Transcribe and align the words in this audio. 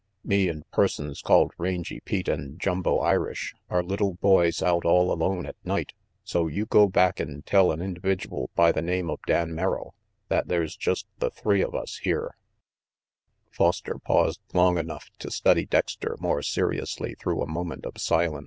Me 0.23 0.49
and 0.49 0.67
persons 0.71 1.21
called 1.21 1.51
Rangy 1.59 1.99
Pete 1.99 2.27
and 2.27 2.59
Jumbo 2.59 2.97
Irish 2.97 3.53
are 3.69 3.83
little 3.83 4.15
boys 4.15 4.63
out 4.63 4.83
all 4.83 5.13
alone 5.13 5.45
at 5.45 5.57
night; 5.63 5.93
so 6.23 6.47
you 6.47 6.65
go 6.65 6.87
back 6.87 7.19
and 7.19 7.45
tell 7.45 7.71
an 7.71 7.83
individual 7.83 8.49
by 8.55 8.71
the 8.71 8.81
name 8.81 9.11
of 9.11 9.19
Dan 9.27 9.53
Merrill 9.53 9.93
that 10.27 10.47
there's 10.47 10.75
just 10.75 11.05
the 11.19 11.29
three 11.29 11.61
of 11.61 11.75
us 11.75 11.97
here 11.97 12.35
Foster 13.51 13.99
paused 13.99 14.41
long 14.55 14.79
enough 14.79 15.11
to 15.19 15.29
study 15.29 15.67
Dexter 15.67 16.17
more 16.19 16.41
seriously 16.41 17.13
through 17.19 17.43
a 17.43 17.47
moment 17.47 17.85
of 17.85 17.99
silence. 18.01 18.39